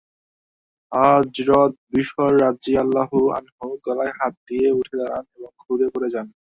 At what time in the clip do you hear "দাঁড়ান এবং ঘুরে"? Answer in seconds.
4.99-5.87